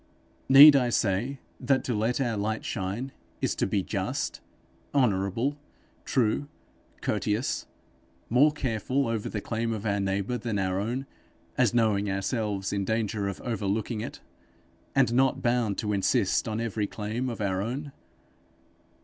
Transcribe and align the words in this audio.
Need 0.49 0.75
I 0.75 0.89
say 0.89 1.37
that 1.59 1.83
to 1.83 1.93
let 1.93 2.19
our 2.19 2.35
light 2.35 2.65
shine 2.65 3.11
is 3.39 3.53
to 3.57 3.67
be 3.67 3.83
just, 3.83 4.41
honourable, 4.95 5.59
true, 6.05 6.49
courteous, 7.01 7.67
more 8.27 8.51
careful 8.51 9.07
over 9.07 9.29
the 9.29 9.41
claim 9.41 9.71
of 9.71 9.85
our 9.85 9.99
neighbour 9.99 10.39
than 10.39 10.57
our 10.57 10.79
own, 10.79 11.05
as 11.55 11.75
knowing 11.75 12.09
ourselves 12.09 12.73
in 12.73 12.83
danger 12.83 13.27
of 13.27 13.39
overlooking 13.41 14.01
it, 14.01 14.21
and 14.95 15.13
not 15.13 15.43
bound 15.43 15.77
to 15.77 15.93
insist 15.93 16.47
on 16.47 16.59
every 16.59 16.87
claim 16.87 17.29
of 17.29 17.39
our 17.39 17.61
own! 17.61 17.91